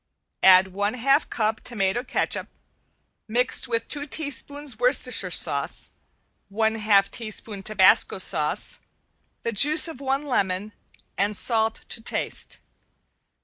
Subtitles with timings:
[0.41, 2.47] Add one half cup tomato catsup,
[3.27, 5.89] mixed with two teaspoons Worcestershire sauce,
[6.49, 8.79] one half teaspoon tabasco sauce,
[9.43, 10.71] the juice of one lemon,
[11.19, 12.57] and salt to taste.